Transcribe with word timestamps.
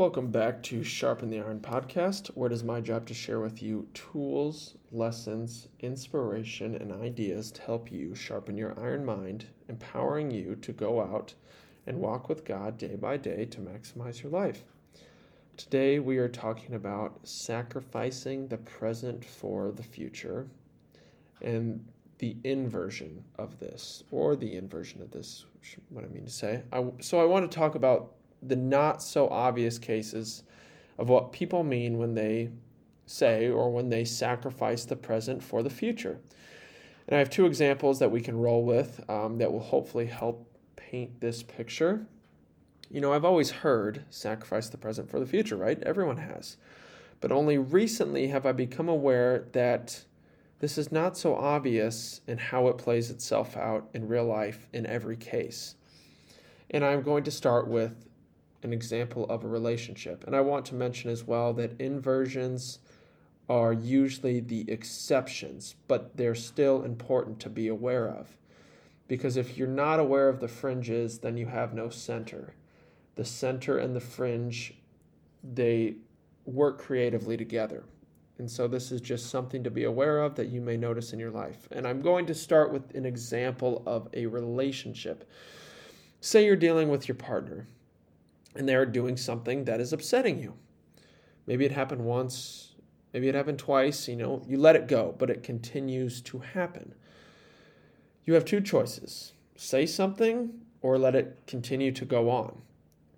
Welcome 0.00 0.30
back 0.30 0.62
to 0.62 0.82
Sharpen 0.82 1.28
the 1.28 1.40
Iron 1.40 1.60
podcast, 1.60 2.28
where 2.28 2.46
it 2.46 2.54
is 2.54 2.64
my 2.64 2.80
job 2.80 3.06
to 3.08 3.12
share 3.12 3.38
with 3.38 3.62
you 3.62 3.86
tools, 3.92 4.74
lessons, 4.90 5.68
inspiration, 5.80 6.74
and 6.74 6.90
ideas 6.90 7.52
to 7.52 7.60
help 7.60 7.92
you 7.92 8.14
sharpen 8.14 8.56
your 8.56 8.80
iron 8.80 9.04
mind, 9.04 9.44
empowering 9.68 10.30
you 10.30 10.56
to 10.62 10.72
go 10.72 11.02
out 11.02 11.34
and 11.86 12.00
walk 12.00 12.30
with 12.30 12.46
God 12.46 12.78
day 12.78 12.96
by 12.96 13.18
day 13.18 13.44
to 13.44 13.58
maximize 13.60 14.22
your 14.22 14.32
life. 14.32 14.64
Today, 15.58 15.98
we 15.98 16.16
are 16.16 16.28
talking 16.28 16.76
about 16.76 17.18
sacrificing 17.24 18.48
the 18.48 18.56
present 18.56 19.22
for 19.22 19.70
the 19.70 19.82
future 19.82 20.48
and 21.42 21.84
the 22.16 22.38
inversion 22.44 23.22
of 23.36 23.58
this, 23.58 24.02
or 24.10 24.34
the 24.34 24.56
inversion 24.56 25.02
of 25.02 25.10
this, 25.10 25.44
what 25.90 26.06
I 26.06 26.08
mean 26.08 26.24
to 26.24 26.30
say. 26.30 26.62
I, 26.72 26.86
so, 27.00 27.20
I 27.20 27.26
want 27.26 27.50
to 27.50 27.54
talk 27.54 27.74
about 27.74 28.14
the 28.42 28.56
not 28.56 29.02
so 29.02 29.28
obvious 29.28 29.78
cases 29.78 30.42
of 30.98 31.08
what 31.08 31.32
people 31.32 31.62
mean 31.62 31.98
when 31.98 32.14
they 32.14 32.50
say 33.06 33.48
or 33.48 33.70
when 33.70 33.88
they 33.88 34.04
sacrifice 34.04 34.84
the 34.84 34.96
present 34.96 35.42
for 35.42 35.62
the 35.62 35.70
future. 35.70 36.18
And 37.08 37.16
I 37.16 37.18
have 37.18 37.30
two 37.30 37.46
examples 37.46 37.98
that 37.98 38.10
we 38.10 38.20
can 38.20 38.38
roll 38.38 38.64
with 38.64 39.02
um, 39.10 39.38
that 39.38 39.52
will 39.52 39.60
hopefully 39.60 40.06
help 40.06 40.46
paint 40.76 41.20
this 41.20 41.42
picture. 41.42 42.06
You 42.90 43.00
know, 43.00 43.12
I've 43.12 43.24
always 43.24 43.50
heard 43.50 44.04
sacrifice 44.10 44.68
the 44.68 44.78
present 44.78 45.10
for 45.10 45.18
the 45.18 45.26
future, 45.26 45.56
right? 45.56 45.82
Everyone 45.82 46.18
has. 46.18 46.56
But 47.20 47.32
only 47.32 47.58
recently 47.58 48.28
have 48.28 48.46
I 48.46 48.52
become 48.52 48.88
aware 48.88 49.46
that 49.52 50.04
this 50.60 50.76
is 50.76 50.92
not 50.92 51.16
so 51.16 51.34
obvious 51.34 52.20
in 52.26 52.38
how 52.38 52.68
it 52.68 52.78
plays 52.78 53.10
itself 53.10 53.56
out 53.56 53.88
in 53.94 54.08
real 54.08 54.26
life 54.26 54.68
in 54.72 54.86
every 54.86 55.16
case. 55.16 55.74
And 56.70 56.84
I'm 56.84 57.02
going 57.02 57.24
to 57.24 57.30
start 57.30 57.66
with 57.66 58.06
an 58.62 58.72
example 58.72 59.26
of 59.26 59.44
a 59.44 59.48
relationship. 59.48 60.24
And 60.26 60.36
I 60.36 60.40
want 60.40 60.66
to 60.66 60.74
mention 60.74 61.10
as 61.10 61.24
well 61.24 61.52
that 61.54 61.80
inversions 61.80 62.78
are 63.48 63.72
usually 63.72 64.40
the 64.40 64.70
exceptions, 64.70 65.74
but 65.88 66.16
they're 66.16 66.34
still 66.34 66.82
important 66.84 67.40
to 67.40 67.48
be 67.48 67.68
aware 67.68 68.08
of. 68.08 68.36
Because 69.08 69.36
if 69.36 69.58
you're 69.58 69.66
not 69.66 69.98
aware 69.98 70.28
of 70.28 70.38
the 70.38 70.48
fringes, 70.48 71.18
then 71.18 71.36
you 71.36 71.46
have 71.46 71.74
no 71.74 71.88
center. 71.88 72.54
The 73.16 73.24
center 73.24 73.78
and 73.78 73.96
the 73.96 74.00
fringe, 74.00 74.74
they 75.42 75.96
work 76.44 76.78
creatively 76.78 77.36
together. 77.36 77.82
And 78.38 78.48
so 78.48 78.68
this 78.68 78.92
is 78.92 79.00
just 79.00 79.30
something 79.30 79.64
to 79.64 79.70
be 79.70 79.84
aware 79.84 80.22
of 80.22 80.36
that 80.36 80.46
you 80.46 80.60
may 80.60 80.76
notice 80.76 81.12
in 81.12 81.18
your 81.18 81.30
life. 81.30 81.68
And 81.72 81.86
I'm 81.86 82.00
going 82.00 82.26
to 82.26 82.34
start 82.34 82.72
with 82.72 82.94
an 82.94 83.04
example 83.04 83.82
of 83.84 84.08
a 84.14 84.26
relationship. 84.26 85.28
Say 86.20 86.46
you're 86.46 86.56
dealing 86.56 86.88
with 86.88 87.08
your 87.08 87.16
partner 87.16 87.66
and 88.54 88.68
they're 88.68 88.86
doing 88.86 89.16
something 89.16 89.64
that 89.64 89.80
is 89.80 89.92
upsetting 89.92 90.38
you. 90.38 90.54
Maybe 91.46 91.64
it 91.64 91.72
happened 91.72 92.04
once, 92.04 92.74
maybe 93.12 93.28
it 93.28 93.34
happened 93.34 93.58
twice, 93.58 94.08
you 94.08 94.16
know, 94.16 94.42
you 94.46 94.58
let 94.58 94.76
it 94.76 94.88
go, 94.88 95.14
but 95.18 95.30
it 95.30 95.42
continues 95.42 96.20
to 96.22 96.38
happen. 96.40 96.94
You 98.24 98.34
have 98.34 98.44
two 98.44 98.60
choices 98.60 99.32
say 99.56 99.84
something 99.84 100.50
or 100.80 100.96
let 100.96 101.14
it 101.14 101.38
continue 101.46 101.92
to 101.92 102.04
go 102.06 102.30
on. 102.30 102.62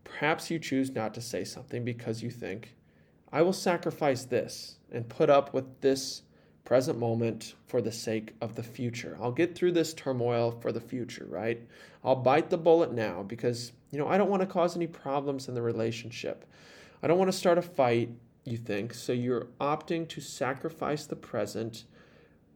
Perhaps 0.03 0.51
you 0.51 0.59
choose 0.59 0.91
not 0.91 1.15
to 1.15 1.21
say 1.21 1.45
something 1.45 1.85
because 1.85 2.23
you 2.23 2.31
think, 2.31 2.75
I 3.33 3.43
will 3.43 3.53
sacrifice 3.53 4.25
this 4.25 4.77
and 4.91 5.09
put 5.09 5.31
up 5.31 5.55
with 5.55 5.81
this 5.81 6.23
present 6.65 6.99
moment 6.99 7.55
for 7.67 7.81
the 7.81 7.93
sake 7.93 8.35
of 8.41 8.55
the 8.55 8.63
future. 8.63 9.17
I'll 9.21 9.33
get 9.33 9.55
through 9.55 9.73
this 9.73 9.95
turmoil 9.95 10.51
for 10.51 10.73
the 10.73 10.81
future, 10.81 11.27
right? 11.29 11.61
I'll 12.05 12.17
bite 12.17 12.51
the 12.51 12.59
bullet 12.59 12.93
now 12.93 13.23
because, 13.23 13.73
you 13.93 13.99
know, 13.99 14.09
I 14.09 14.19
don't 14.19 14.31
want 14.31 14.41
to 14.41 14.47
cause 14.47 14.75
any 14.75 14.89
problems 14.89 15.49
in 15.49 15.55
the 15.55 15.63
relationship. 15.63 16.45
I 17.03 17.07
don't 17.07 17.19
want 17.19 17.31
to 17.31 17.37
start 17.37 17.59
a 17.59 17.63
fight, 17.63 18.11
you 18.45 18.57
think, 18.57 18.95
so 18.95 19.13
you're 19.13 19.49
opting 19.61 20.09
to 20.09 20.21
sacrifice 20.21 21.07
the 21.07 21.15
present 21.15 21.85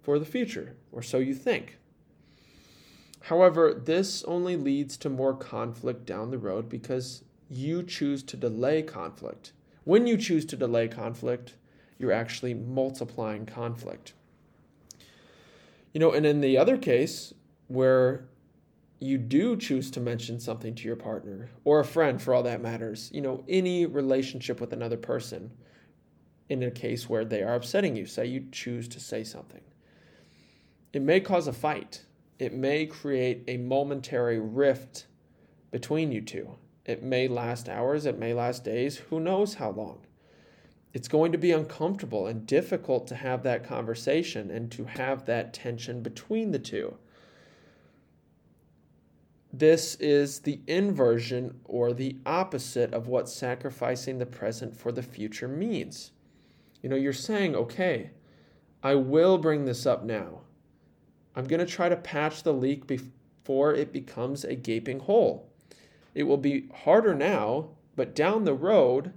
for 0.03 0.19
the 0.19 0.25
future, 0.25 0.75
or 0.91 1.03
so 1.03 1.19
you 1.19 1.35
think. 1.35 1.79
However, 3.21 3.75
this 3.75 4.25
only 4.25 4.57
leads 4.57 4.97
to 4.99 5.11
more 5.11 5.35
conflict 5.35 6.07
down 6.07 6.31
the 6.31 6.39
road 6.39 6.69
because 6.69 7.23
you 7.51 7.83
choose 7.83 8.23
to 8.23 8.37
delay 8.37 8.83
conflict. 8.83 9.53
When 9.85 10.07
you 10.07 10.17
choose 10.17 10.47
to 10.47 10.57
delay 10.57 10.89
conflict, 10.89 11.55
you're 11.99 12.13
actually 12.13 12.55
multiplying 12.55 13.45
conflict. 13.45 14.15
You 15.93 16.01
know, 16.01 16.13
and 16.13 16.25
in 16.25 16.41
the 16.41 16.57
other 16.57 16.79
case, 16.79 17.35
where 17.69 18.27
you 18.99 19.19
do 19.19 19.57
choose 19.57 19.91
to 19.91 20.01
mention 20.01 20.41
something 20.41 20.75
to 20.75 20.85
your 20.85 20.97
partner 20.97 21.51
or 21.65 21.81
a 21.81 21.85
friend 21.85 22.21
for 22.21 22.33
all 22.35 22.43
that 22.45 22.63
matters, 22.63 23.11
you 23.13 23.21
know, 23.21 23.45
any 23.49 23.87
relationship 23.87 24.61
with 24.61 24.73
another 24.73 24.97
person, 24.97 25.51
in 26.49 26.63
a 26.63 26.71
case 26.71 27.09
where 27.09 27.25
they 27.25 27.43
are 27.43 27.55
upsetting 27.55 27.97
you, 27.97 28.07
say 28.07 28.25
you 28.25 28.47
choose 28.53 28.89
to 28.89 29.01
say 29.01 29.25
something, 29.25 29.63
it 30.93 31.03
may 31.03 31.21
cause 31.21 31.49
a 31.49 31.53
fight. 31.53 32.05
It 32.39 32.53
may 32.53 32.87
create 32.87 33.45
a 33.49 33.57
momentary 33.57 34.39
rift 34.39 35.07
between 35.71 36.13
you 36.13 36.21
two. 36.21 36.57
It 36.85 37.03
may 37.03 37.29
last 37.29 37.69
hours, 37.69 38.07
it 38.07 38.19
may 38.19 38.33
last 38.33 38.63
days, 38.63 38.97
who 38.97 39.19
knows 39.19 39.55
how 39.55 39.71
long 39.71 40.07
it's 40.97 41.09
going 41.09 41.31
to 41.33 41.37
be 41.37 41.53
uncomfortable 41.53 42.27
and 42.27 42.47
difficult 42.47 43.07
to 43.07 43.15
have 43.15 43.43
that 43.43 43.65
conversation 43.65 44.51
and 44.51 44.73
to 44.73 44.85
have 44.85 45.27
that 45.27 45.53
tension 45.53 46.03
between 46.03 46.53
the 46.53 46.59
two. 46.59 46.97
This 49.59 49.95
is 49.95 50.41
the 50.41 50.61
inversion 50.67 51.61
or 51.65 51.95
the 51.95 52.19
opposite 52.27 52.93
of 52.93 53.09
what 53.09 53.27
sacrificing 53.27 54.19
the 54.19 54.27
present 54.27 54.77
for 54.77 54.93
the 54.93 55.03
future 55.03 55.49
means. 55.49 56.11
You 56.83 56.91
know, 56.91 56.97
you're 56.97 57.15
saying, 57.15 57.57
okay, 57.57 58.11
I 58.83 58.97
will 58.97 59.39
bring 59.39 59.65
this 59.65 59.87
up 59.87 60.05
now. 60.05 60.41
I'm 61.35 61.47
going 61.47 61.61
to 61.61 61.73
try 61.73 61.89
to 61.89 61.97
patch 61.97 62.43
the 62.43 62.53
leak 62.53 62.87
before 62.87 63.73
it 63.73 63.95
becomes 63.95 64.45
a 64.45 64.55
gaping 64.55 65.01
hole. 65.01 65.51
It 66.15 66.25
will 66.25 66.37
be 66.37 66.69
harder 66.85 67.15
now, 67.15 67.71
but 67.95 68.15
down 68.15 68.45
the 68.45 68.53
road, 68.53 69.15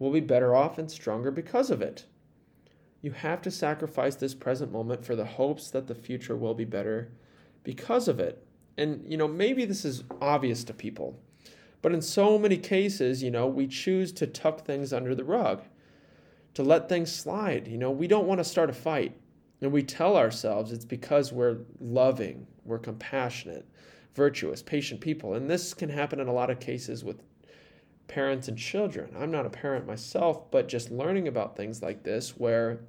we'll 0.00 0.10
be 0.10 0.18
better 0.18 0.56
off 0.56 0.76
and 0.76 0.90
stronger 0.90 1.30
because 1.30 1.70
of 1.70 1.80
it. 1.80 2.06
You 3.00 3.12
have 3.12 3.40
to 3.42 3.50
sacrifice 3.52 4.16
this 4.16 4.34
present 4.34 4.72
moment 4.72 5.04
for 5.04 5.14
the 5.14 5.24
hopes 5.24 5.70
that 5.70 5.86
the 5.86 5.94
future 5.94 6.36
will 6.36 6.54
be 6.54 6.64
better 6.64 7.12
because 7.62 8.08
of 8.08 8.18
it. 8.18 8.44
And, 8.78 9.04
you 9.06 9.16
know, 9.16 9.28
maybe 9.28 9.64
this 9.64 9.84
is 9.84 10.04
obvious 10.20 10.64
to 10.64 10.74
people, 10.74 11.18
but 11.82 11.92
in 11.92 12.00
so 12.00 12.38
many 12.38 12.56
cases, 12.56 13.22
you 13.22 13.30
know, 13.30 13.46
we 13.46 13.66
choose 13.66 14.12
to 14.12 14.26
tuck 14.26 14.64
things 14.64 14.92
under 14.92 15.14
the 15.14 15.24
rug, 15.24 15.62
to 16.54 16.62
let 16.62 16.88
things 16.88 17.12
slide. 17.12 17.68
You 17.68 17.78
know, 17.78 17.90
we 17.90 18.06
don't 18.06 18.26
want 18.26 18.38
to 18.38 18.44
start 18.44 18.70
a 18.70 18.74
fight. 18.74 19.16
And 19.60 19.70
we 19.70 19.82
tell 19.84 20.16
ourselves 20.16 20.72
it's 20.72 20.84
because 20.84 21.32
we're 21.32 21.58
loving, 21.80 22.46
we're 22.64 22.80
compassionate, 22.80 23.64
virtuous, 24.14 24.60
patient 24.60 25.00
people. 25.00 25.34
And 25.34 25.48
this 25.48 25.72
can 25.72 25.88
happen 25.88 26.18
in 26.18 26.26
a 26.26 26.32
lot 26.32 26.50
of 26.50 26.58
cases 26.58 27.04
with 27.04 27.22
parents 28.08 28.48
and 28.48 28.58
children. 28.58 29.14
I'm 29.16 29.30
not 29.30 29.46
a 29.46 29.50
parent 29.50 29.86
myself, 29.86 30.50
but 30.50 30.68
just 30.68 30.90
learning 30.90 31.28
about 31.28 31.56
things 31.56 31.80
like 31.80 32.02
this 32.02 32.36
where 32.36 32.80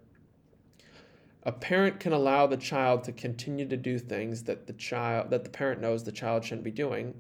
a 1.43 1.51
parent 1.51 1.99
can 1.99 2.13
allow 2.13 2.47
the 2.47 2.57
child 2.57 3.03
to 3.03 3.11
continue 3.11 3.67
to 3.67 3.77
do 3.77 3.99
things 3.99 4.43
that 4.43 4.67
the 4.67 4.73
child 4.73 5.29
that 5.29 5.43
the 5.43 5.49
parent 5.49 5.81
knows 5.81 6.03
the 6.03 6.11
child 6.11 6.43
shouldn't 6.43 6.63
be 6.63 6.71
doing 6.71 7.13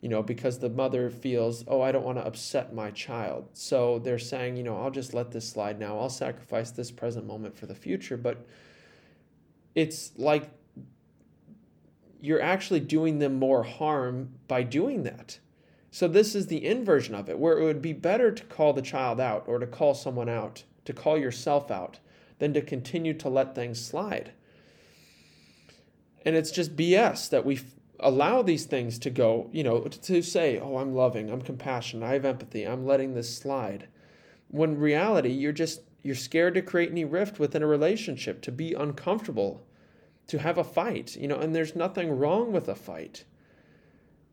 you 0.00 0.10
know 0.10 0.22
because 0.22 0.58
the 0.58 0.68
mother 0.68 1.08
feels 1.08 1.64
oh 1.66 1.80
i 1.80 1.90
don't 1.90 2.04
want 2.04 2.18
to 2.18 2.26
upset 2.26 2.74
my 2.74 2.90
child. 2.90 3.48
So 3.54 3.98
they're 4.00 4.18
saying 4.18 4.56
you 4.56 4.62
know 4.62 4.76
i'll 4.76 4.90
just 4.90 5.14
let 5.14 5.30
this 5.30 5.48
slide 5.48 5.80
now. 5.80 5.98
I'll 5.98 6.10
sacrifice 6.10 6.70
this 6.70 6.90
present 6.90 7.26
moment 7.26 7.56
for 7.56 7.64
the 7.64 7.74
future. 7.74 8.18
But 8.18 8.46
it's 9.74 10.12
like 10.16 10.50
you're 12.20 12.42
actually 12.42 12.80
doing 12.80 13.18
them 13.18 13.38
more 13.38 13.62
harm 13.62 14.30
by 14.46 14.62
doing 14.62 15.02
that. 15.04 15.38
So 15.90 16.08
this 16.08 16.34
is 16.34 16.48
the 16.48 16.64
inversion 16.64 17.14
of 17.14 17.28
it, 17.28 17.38
where 17.38 17.58
it 17.58 17.64
would 17.64 17.82
be 17.82 17.92
better 17.92 18.32
to 18.32 18.44
call 18.44 18.72
the 18.72 18.82
child 18.82 19.20
out 19.20 19.44
or 19.46 19.58
to 19.58 19.66
call 19.66 19.94
someone 19.94 20.28
out, 20.28 20.64
to 20.86 20.92
call 20.92 21.16
yourself 21.16 21.70
out, 21.70 21.98
than 22.38 22.52
to 22.54 22.60
continue 22.60 23.14
to 23.14 23.28
let 23.28 23.54
things 23.54 23.84
slide. 23.84 24.32
And 26.24 26.34
it's 26.36 26.50
just 26.50 26.76
BS 26.76 27.28
that 27.30 27.44
we 27.44 27.60
allow 28.00 28.42
these 28.42 28.64
things 28.64 28.98
to 29.00 29.10
go, 29.10 29.48
you 29.52 29.62
know, 29.62 29.80
to 29.80 30.22
say, 30.22 30.58
oh, 30.58 30.78
I'm 30.78 30.94
loving, 30.94 31.30
I'm 31.30 31.42
compassionate, 31.42 32.08
I 32.08 32.14
have 32.14 32.24
empathy, 32.24 32.64
I'm 32.64 32.86
letting 32.86 33.14
this 33.14 33.36
slide. 33.36 33.88
When 34.48 34.78
reality, 34.78 35.30
you're 35.30 35.52
just, 35.52 35.82
you're 36.02 36.14
scared 36.14 36.54
to 36.54 36.62
create 36.62 36.90
any 36.90 37.04
rift 37.04 37.38
within 37.38 37.62
a 37.62 37.66
relationship, 37.66 38.40
to 38.42 38.52
be 38.52 38.74
uncomfortable, 38.74 39.66
to 40.26 40.38
have 40.38 40.58
a 40.58 40.64
fight, 40.64 41.16
you 41.16 41.28
know, 41.28 41.38
and 41.38 41.54
there's 41.54 41.76
nothing 41.76 42.18
wrong 42.18 42.52
with 42.52 42.68
a 42.68 42.74
fight. 42.74 43.24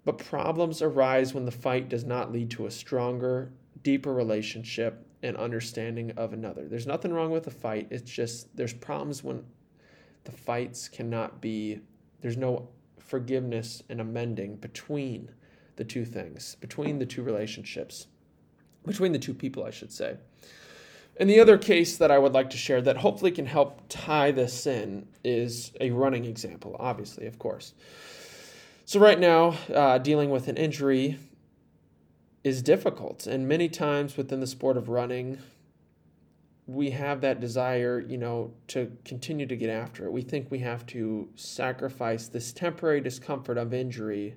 But 0.04 0.18
problems 0.18 0.82
arise 0.82 1.34
when 1.34 1.46
the 1.46 1.52
fight 1.52 1.90
does 1.90 2.04
not 2.04 2.32
lead 2.32 2.50
to 2.52 2.66
a 2.66 2.72
stronger, 2.72 3.52
deeper 3.84 4.14
relationship 4.14 5.06
and 5.24 5.38
understanding 5.38 6.12
of 6.18 6.34
another. 6.34 6.68
There's 6.68 6.88
nothing 6.88 7.14
wrong 7.14 7.32
with 7.32 7.48
a 7.48 7.52
fight. 7.52 7.88
It's 7.92 8.10
just 8.10 8.56
there's 8.56 8.74
problems 8.74 9.24
when 9.24 9.44
the 10.24 10.32
fights 10.32 10.88
cannot 10.88 11.42
be, 11.42 11.80
there's 12.22 12.38
no 12.38 12.70
forgiveness 13.00 13.84
and 13.90 14.00
amending 14.02 14.56
between 14.58 15.32
the 15.76 15.84
two 15.84 16.06
things, 16.06 16.56
between 16.60 17.00
the 17.00 17.06
two 17.06 17.24
relationships. 17.24 18.08
between 18.86 19.12
the 19.12 19.20
two 19.20 19.34
people, 19.34 19.64
I 19.64 19.70
should 19.70 19.92
say. 19.92 20.18
And 21.18 21.30
the 21.30 21.40
other 21.40 21.58
case 21.58 21.98
that 21.98 22.10
I 22.10 22.18
would 22.18 22.34
like 22.34 22.50
to 22.52 22.58
share 22.58 22.82
that 22.82 22.98
hopefully 22.98 23.32
can 23.32 23.46
help 23.46 23.82
tie 23.90 24.32
this 24.32 24.66
in 24.66 25.08
is 25.24 25.72
a 25.80 25.92
running 25.92 26.26
example, 26.26 26.76
obviously, 26.80 27.28
of 27.28 27.38
course. 27.38 27.74
So, 28.86 29.00
right 29.00 29.20
now, 29.20 29.56
uh, 29.74 30.00
dealing 30.00 30.32
with 30.32 30.48
an 30.48 30.58
injury 30.58 31.20
is 32.44 32.62
difficult. 32.62 33.28
And 33.28 33.48
many 33.48 33.70
times 33.70 34.18
within 34.18 34.40
the 34.40 34.48
sport 34.48 34.78
of 34.78 34.90
running, 34.90 35.38
we 36.68 36.92
have 36.92 37.22
that 37.22 37.40
desire, 37.40 38.00
you 38.00 38.18
know, 38.18 38.54
to 38.68 38.92
continue 39.04 39.46
to 39.46 39.56
get 39.56 39.70
after 39.70 40.06
it. 40.06 40.12
We 40.12 40.22
think 40.22 40.50
we 40.50 40.60
have 40.60 40.86
to 40.88 41.30
sacrifice 41.36 42.28
this 42.28 42.54
temporary 42.54 43.02
discomfort 43.02 43.58
of 43.58 43.74
injury, 43.74 44.36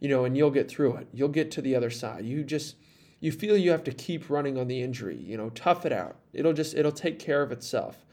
you 0.00 0.08
know, 0.08 0.24
and 0.24 0.36
you'll 0.36 0.50
get 0.50 0.70
through 0.70 0.96
it. 0.96 1.08
You'll 1.12 1.28
get 1.28 1.50
to 1.52 1.62
the 1.62 1.74
other 1.74 1.90
side. 1.90 2.24
You 2.24 2.44
just 2.44 2.76
you 3.20 3.30
feel 3.30 3.56
you 3.56 3.70
have 3.70 3.84
to 3.84 3.92
keep 3.92 4.28
running 4.28 4.58
on 4.58 4.66
the 4.66 4.82
injury, 4.82 5.16
you 5.16 5.36
know, 5.36 5.50
tough 5.50 5.86
it 5.86 5.92
out. 5.92 6.16
It'll 6.32 6.52
just 6.52 6.74
it'll 6.74 6.92
take 6.92 7.18
care 7.18 7.42
of 7.42 7.52
itself. 7.52 8.04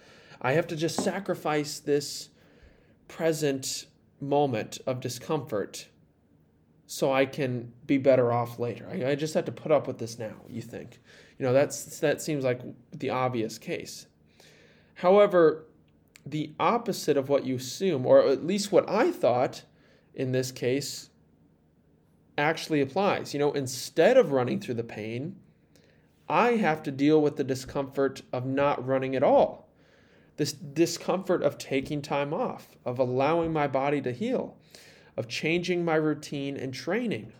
I 0.41 0.53
have 0.53 0.67
to 0.67 0.75
just 0.75 1.03
sacrifice 1.03 1.79
this 1.79 2.29
present 3.07 3.87
moment 4.21 4.77
of 4.85 4.99
discomfort 4.99 5.87
so 6.91 7.13
I 7.13 7.27
can 7.27 7.71
be 7.86 8.00
better 8.00 8.33
off 8.33 8.57
later. 8.57 8.89
I, 8.91 9.12
I 9.12 9.15
just 9.15 9.36
have 9.36 9.45
to 9.45 9.51
put 9.51 9.71
up 9.71 9.86
with 9.86 10.00
this 10.00 10.18
now, 10.18 10.33
you 10.47 10.63
think. 10.63 11.00
You 11.38 11.45
know, 11.45 11.53
that's 11.53 12.00
that 12.00 12.19
seems 12.19 12.44
like 12.44 12.62
the 12.91 13.12
obvious 13.12 13.59
case. 13.59 14.07
However, 14.95 15.68
the 16.25 16.51
opposite 16.59 17.15
of 17.15 17.30
what 17.30 17.45
you 17.45 17.57
assume, 17.57 18.07
or 18.07 18.25
at 18.25 18.44
least 18.44 18.71
what 18.71 18.89
I 18.89 19.12
thought 19.12 19.65
in 20.15 20.31
this 20.31 20.51
case, 20.51 21.12
actually 22.39 22.81
applies. 22.81 23.36
You 23.36 23.39
know, 23.39 23.51
instead 23.51 24.18
of 24.18 24.31
running 24.31 24.59
through 24.59 24.74
the 24.74 24.83
pain, 24.83 25.36
I 26.27 26.53
have 26.53 26.81
to 26.83 26.91
deal 26.91 27.21
with 27.21 27.36
the 27.36 27.44
discomfort 27.44 28.24
of 28.33 28.47
not 28.47 28.83
running 28.83 29.15
at 29.15 29.21
all. 29.21 29.69
This 30.38 30.53
discomfort 30.53 31.44
of 31.44 31.59
taking 31.59 32.01
time 32.01 32.33
off, 32.33 32.77
of 32.83 32.97
allowing 32.97 33.53
my 33.53 33.68
body 33.68 34.01
to 34.01 34.12
heal, 34.12 34.57
of 35.17 35.27
changing 35.27 35.83
my 35.83 35.95
routine 35.95 36.57
and 36.57 36.73
training. 36.73 37.33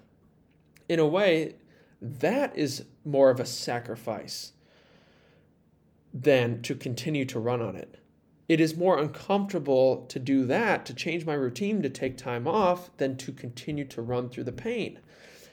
In 0.88 1.00
a 1.00 1.07
way, 1.07 1.56
that 2.01 2.57
is 2.57 2.86
more 3.06 3.30
of 3.30 3.39
a 3.39 3.45
sacrifice 3.45 4.54
than 6.13 6.62
to 6.63 6.75
continue 6.75 7.25
to 7.25 7.39
run 7.39 7.62
on 7.62 7.75
it. 7.75 8.00
It 8.48 8.60
is 8.60 8.75
more 8.75 8.98
uncomfortable 8.98 10.06
to 10.07 10.18
do 10.18 10.45
that, 10.48 10.86
to 10.88 10.94
change 10.94 11.25
my 11.25 11.36
routine, 11.36 11.83
to 11.83 11.89
take 11.89 12.18
time 12.18 12.48
off, 12.48 12.89
than 12.98 13.16
to 13.18 13.31
continue 13.31 13.86
to 13.86 14.01
run 14.01 14.30
through 14.30 14.45
the 14.45 14.51
pain. 14.51 15.00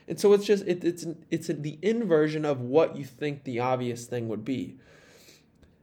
And 0.08 0.18
so 0.18 0.32
it's 0.32 0.46
just 0.46 0.66
it, 0.66 0.82
it's 0.82 1.04
it's 1.30 1.48
the 1.48 1.78
inversion 1.82 2.44
of 2.44 2.60
what 2.60 2.96
you 2.96 3.04
think 3.04 3.44
the 3.44 3.60
obvious 3.60 4.06
thing 4.06 4.28
would 4.28 4.44
be. 4.44 4.76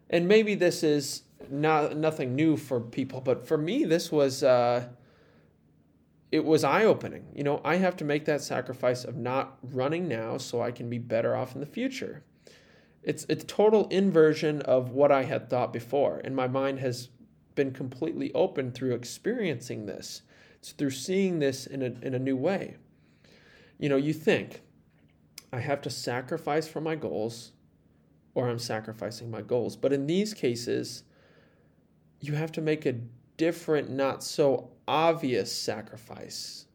And 0.10 0.28
maybe 0.28 0.56
this 0.56 0.82
is 0.82 1.24
not 1.50 1.98
nothing 1.98 2.36
new 2.36 2.58
for 2.58 2.80
people, 2.80 3.22
but 3.22 3.48
for 3.48 3.58
me, 3.58 3.84
this 3.84 4.12
was 4.12 4.44
uh, 4.44 4.88
it 6.34 6.44
was 6.44 6.64
eye 6.64 6.84
opening. 6.84 7.28
You 7.36 7.44
know, 7.44 7.62
I 7.64 7.76
have 7.76 7.96
to 7.98 8.04
make 8.04 8.26
that 8.26 8.42
sacrifice 8.42 9.06
of 9.06 9.16
not 9.16 9.60
running 9.62 10.08
now 10.08 10.40
so 10.40 10.64
I 10.64 10.72
can 10.72 10.90
be 10.90 10.98
better 10.98 11.36
off 11.36 11.54
in 11.54 11.62
the 11.62 11.68
future. 11.68 12.24
It's 13.04 13.28
a 13.30 13.36
total 13.36 13.88
inversion 13.90 14.64
of 14.64 14.90
what 14.90 15.12
I 15.12 15.26
had 15.26 15.48
thought 15.48 15.72
before, 15.72 16.22
and 16.24 16.36
my 16.36 16.48
mind 16.48 16.80
has 16.80 17.10
been 17.54 17.72
completely 17.72 18.34
open 18.34 18.72
through 18.72 18.96
experiencing 18.96 19.86
this. 19.86 20.24
It's 20.56 20.72
through 20.72 20.90
seeing 20.90 21.38
this 21.38 21.68
in 21.68 21.84
a, 21.84 21.94
in 22.04 22.16
a 22.16 22.20
new 22.20 22.36
way. 22.36 22.78
You 23.78 23.90
know, 23.90 23.98
you 23.98 24.12
think, 24.12 24.64
I 25.52 25.60
have 25.60 25.84
to 25.84 25.92
sacrifice 25.92 26.68
for 26.68 26.82
my 26.82 26.96
goals, 26.96 27.52
or 28.34 28.50
I'm 28.50 28.58
sacrificing 28.58 29.30
my 29.30 29.44
goals. 29.44 29.76
But 29.76 29.94
in 29.94 30.08
these 30.08 30.34
cases, 30.34 31.04
you 32.22 32.34
have 32.34 32.52
to 32.54 32.62
make 32.62 32.88
a 32.88 32.96
different, 33.38 33.90
not 33.90 34.24
so 34.24 34.72
obvious 34.88 35.52
sacrifice. 35.52 36.66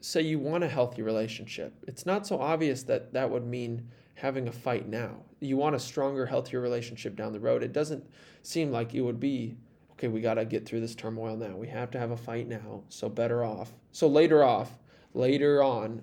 Say 0.00 0.22
you 0.22 0.38
want 0.38 0.64
a 0.64 0.68
healthy 0.68 1.02
relationship. 1.02 1.74
It's 1.86 2.04
not 2.04 2.26
so 2.26 2.38
obvious 2.38 2.82
that 2.84 3.12
that 3.14 3.30
would 3.30 3.46
mean 3.46 3.88
having 4.14 4.48
a 4.48 4.52
fight 4.52 4.88
now. 4.88 5.16
You 5.40 5.56
want 5.56 5.76
a 5.76 5.80
stronger, 5.80 6.26
healthier 6.26 6.60
relationship 6.60 7.16
down 7.16 7.32
the 7.32 7.40
road. 7.40 7.62
It 7.62 7.72
doesn't 7.72 8.04
seem 8.42 8.70
like 8.70 8.94
it 8.94 9.00
would 9.00 9.18
be, 9.18 9.56
okay, 9.92 10.08
we 10.08 10.20
got 10.20 10.34
to 10.34 10.44
get 10.44 10.66
through 10.66 10.80
this 10.80 10.94
turmoil 10.94 11.36
now. 11.36 11.56
We 11.56 11.68
have 11.68 11.90
to 11.92 11.98
have 11.98 12.10
a 12.10 12.16
fight 12.16 12.48
now. 12.48 12.82
So 12.88 13.08
better 13.08 13.44
off. 13.44 13.72
So 13.92 14.06
later 14.06 14.44
off, 14.44 14.76
later 15.14 15.62
on, 15.62 16.02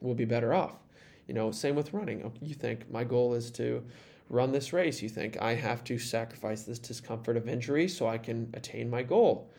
we'll 0.00 0.14
be 0.14 0.24
better 0.24 0.52
off. 0.52 0.74
You 1.26 1.34
know, 1.34 1.50
same 1.50 1.74
with 1.74 1.92
running. 1.92 2.30
You 2.40 2.54
think 2.54 2.90
my 2.90 3.04
goal 3.04 3.34
is 3.34 3.50
to 3.52 3.84
run 4.28 4.52
this 4.52 4.72
race. 4.72 5.02
You 5.02 5.08
think, 5.08 5.40
I 5.40 5.54
have 5.54 5.84
to 5.84 5.98
sacrifice 5.98 6.62
this 6.62 6.78
discomfort 6.78 7.36
of 7.36 7.48
injury 7.48 7.88
so 7.88 8.06
I 8.06 8.18
can 8.18 8.50
attain 8.54 8.90
my 8.90 9.02
goal. 9.02 9.52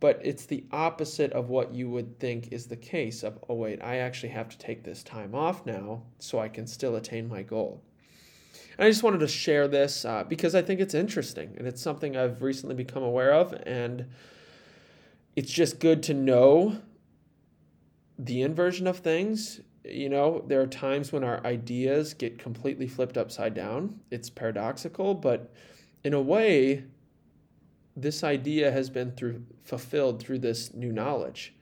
But 0.00 0.20
it's 0.24 0.46
the 0.46 0.64
opposite 0.72 1.32
of 1.32 1.50
what 1.50 1.74
you 1.74 1.90
would 1.90 2.18
think 2.18 2.52
is 2.52 2.66
the 2.66 2.76
case 2.76 3.22
of, 3.22 3.38
oh, 3.48 3.54
wait, 3.54 3.82
I 3.82 3.98
actually 3.98 4.30
have 4.30 4.48
to 4.48 4.58
take 4.58 4.82
this 4.82 5.02
time 5.02 5.34
off 5.34 5.66
now 5.66 6.02
so 6.18 6.38
I 6.38 6.48
can 6.48 6.66
still 6.66 6.96
attain 6.96 7.28
my 7.28 7.42
goal. 7.42 7.82
And 8.78 8.86
I 8.86 8.90
just 8.90 9.02
wanted 9.02 9.20
to 9.20 9.28
share 9.28 9.68
this 9.68 10.06
uh, 10.06 10.24
because 10.24 10.54
I 10.54 10.62
think 10.62 10.80
it's 10.80 10.94
interesting 10.94 11.54
and 11.58 11.66
it's 11.66 11.82
something 11.82 12.16
I've 12.16 12.40
recently 12.40 12.74
become 12.74 13.02
aware 13.02 13.34
of. 13.34 13.52
And 13.66 14.06
it's 15.36 15.52
just 15.52 15.80
good 15.80 16.02
to 16.04 16.14
know 16.14 16.78
the 18.18 18.40
inversion 18.42 18.86
of 18.86 18.98
things 18.98 19.60
you 19.92 20.08
know, 20.08 20.44
there 20.46 20.60
are 20.60 20.66
times 20.66 21.12
when 21.12 21.24
our 21.24 21.44
ideas 21.46 22.14
get 22.14 22.38
completely 22.38 22.86
flipped 22.86 23.16
upside 23.16 23.54
down. 23.54 24.00
It's 24.10 24.30
paradoxical, 24.30 25.14
but 25.14 25.52
in 26.04 26.14
a 26.14 26.20
way, 26.20 26.84
this 27.96 28.24
idea 28.24 28.70
has 28.70 28.90
been 28.90 29.12
through 29.12 29.44
fulfilled 29.64 30.20
through 30.20 30.38
this 30.38 30.72
new 30.74 30.92
knowledge. 30.92 31.54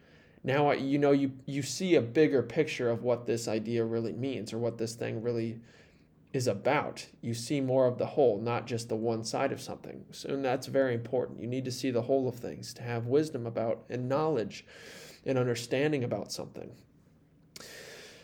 Now 0.45 0.71
you 0.73 0.99
know 0.99 1.13
you 1.13 1.33
you 1.47 1.63
see 1.63 1.95
a 1.95 2.03
bigger 2.03 2.43
picture 2.43 2.91
of 2.91 3.03
what 3.03 3.27
this 3.27 3.49
idea 3.49 3.85
really 3.85 4.13
means 4.13 4.53
or 4.53 4.59
what 4.59 4.79
this 4.79 4.95
thing 4.95 5.23
really 5.23 5.61
is 6.33 6.47
about. 6.47 7.07
You 7.23 7.35
see 7.35 7.61
more 7.61 7.87
of 7.87 7.99
the 7.99 8.07
whole, 8.07 8.39
not 8.41 8.67
just 8.67 8.89
the 8.89 8.97
one 8.97 9.25
side 9.25 9.51
of 9.51 9.61
something. 9.61 10.05
So 10.13 10.31
and 10.31 10.45
that's 10.45 10.67
very 10.67 10.95
important. 10.95 11.41
You 11.41 11.47
need 11.47 11.65
to 11.65 11.73
see 11.73 11.91
the 11.91 12.03
whole 12.03 12.29
of 12.29 12.37
things 12.37 12.75
to 12.75 12.83
have 12.83 13.07
wisdom 13.07 13.47
about 13.47 13.85
and 13.89 14.09
knowledge 14.09 14.65
and 15.25 15.39
understanding 15.39 16.05
about 16.05 16.31
something. 16.33 16.71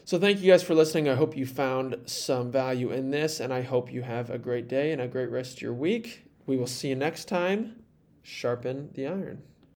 So, 0.07 0.19
thank 0.19 0.43
you 0.43 0.51
guys 0.53 0.63
for 0.63 0.75
listening. 0.75 1.09
I 1.09 1.15
hope 1.15 1.35
you 1.35 1.47
found 1.47 1.97
some 2.05 2.51
value 2.51 2.93
in 2.93 3.11
this, 3.11 3.41
and 3.41 3.55
I 3.55 3.63
hope 3.63 3.91
you 3.91 4.03
have 4.03 4.29
a 4.29 4.37
great 4.37 4.69
day 4.69 4.93
and 4.93 5.01
a 5.01 5.09
great 5.09 5.31
rest 5.31 5.57
of 5.57 5.63
your 5.63 5.73
week. 5.73 6.27
We 6.45 6.59
will 6.59 6.67
see 6.67 6.89
you 6.89 6.95
next 6.95 7.25
time. 7.25 7.83
Sharpen 8.23 8.91
the 8.93 9.07
iron. 9.07 9.43